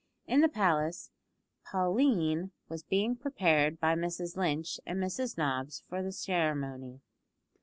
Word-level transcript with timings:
In 0.25 0.41
the 0.41 0.49
palace 0.49 1.11
Pauline 1.63 2.53
was 2.67 2.81
being 2.81 3.15
prepared 3.15 3.79
by 3.79 3.93
Mrs 3.93 4.35
Lynch 4.35 4.79
and 4.83 4.97
Mrs 4.99 5.37
Nobbs 5.37 5.83
for 5.87 6.01
the 6.01 6.11
ceremony. 6.11 7.01